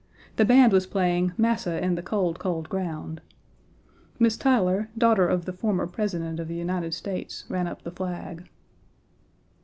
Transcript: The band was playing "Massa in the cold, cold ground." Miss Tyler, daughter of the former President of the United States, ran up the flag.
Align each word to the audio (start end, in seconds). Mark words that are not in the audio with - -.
The 0.37 0.45
band 0.45 0.73
was 0.73 0.87
playing 0.87 1.31
"Massa 1.37 1.79
in 1.79 1.93
the 1.93 2.01
cold, 2.01 2.39
cold 2.39 2.67
ground." 2.69 3.21
Miss 4.17 4.35
Tyler, 4.35 4.89
daughter 4.97 5.27
of 5.27 5.45
the 5.45 5.53
former 5.53 5.85
President 5.85 6.39
of 6.39 6.47
the 6.47 6.55
United 6.55 6.95
States, 6.95 7.45
ran 7.49 7.67
up 7.67 7.83
the 7.83 7.91
flag. 7.91 8.49